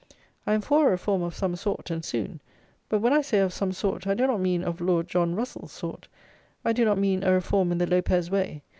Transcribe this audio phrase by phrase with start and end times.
[0.47, 2.41] I am for a reform of some sort, and soon;
[2.89, 5.73] but, when I say of some sort, I do not mean of Lord John Russell's
[5.73, 6.07] sort;
[6.65, 8.63] I do not mean a reform in the Lopez way.